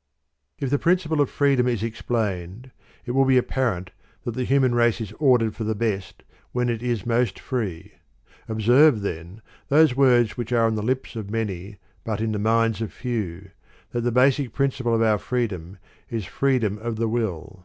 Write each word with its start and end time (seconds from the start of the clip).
I. 0.00 0.64
If 0.64 0.70
the 0.70 0.78
principle 0.78 1.20
of 1.20 1.28
fireedom 1.30 1.68
is 1.68 1.82
explained, 1.82 2.70
it 3.04 3.10
will 3.10 3.26
be 3.26 3.36
apparent 3.36 3.90
that 4.24 4.30
the 4.30 4.44
human 4.44 4.74
race 4.74 4.98
is 4.98 5.12
ordered 5.18 5.54
for 5.54 5.64
the 5.64 5.74
best 5.74 6.22
when 6.52 6.70
it 6.70 6.82
is 6.82 7.04
most 7.04 7.36
firee. 7.38 7.90
Observe, 8.48 9.02
then, 9.02 9.42
those 9.68 9.94
words 9.94 10.38
which 10.38 10.54
are 10.54 10.64
on 10.64 10.74
the 10.74 10.82
lips 10.82 11.16
of 11.16 11.28
many 11.28 11.76
but 12.02 12.22
in 12.22 12.32
the 12.32 12.38
minds 12.38 12.80
of 12.80 12.94
few, 12.94 13.50
that 13.90 14.00
thy 14.00 14.10
^ 14.10 14.12
SJt 14.48 14.54
principle 14.54 14.94
of 14.94 15.02
our 15.02 15.18
freedom 15.18 15.76
is 16.08 16.24
freedom 16.24 16.78
of 16.78 16.96
the 16.96 17.06
wiJU.' 17.06 17.64